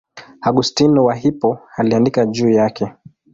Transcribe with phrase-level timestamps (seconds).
[0.41, 2.93] Augustino wa Hippo aliandika juu yake.